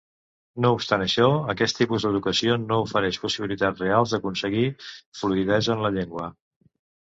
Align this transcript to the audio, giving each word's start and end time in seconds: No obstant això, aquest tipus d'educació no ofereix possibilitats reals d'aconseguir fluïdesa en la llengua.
No 0.63 0.69
obstant 0.77 1.03
això, 1.05 1.27
aquest 1.53 1.77
tipus 1.79 2.07
d'educació 2.07 2.57
no 2.63 2.79
ofereix 2.87 3.21
possibilitats 3.27 3.85
reals 3.85 4.17
d'aconseguir 4.17 4.67
fluïdesa 5.21 5.79
en 5.79 5.87
la 5.87 5.95
llengua. 6.01 6.35